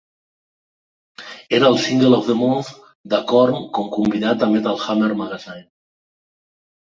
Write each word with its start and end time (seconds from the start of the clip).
Era 1.57 1.67
el 1.73 1.77
"single 1.83 2.15
of 2.19 2.29
The 2.29 2.35
Month" 2.39 2.71
de 3.13 3.19
Korn 3.33 3.61
com 3.79 3.91
convidat 3.97 4.45
a 4.45 4.49
Metal 4.55 4.81
Hammer 4.87 5.11
Magazine. 5.21 5.63